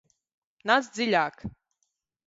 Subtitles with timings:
[0.71, 1.47] Nāc dziļāk!